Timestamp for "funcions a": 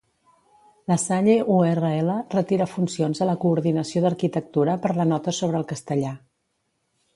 2.73-3.29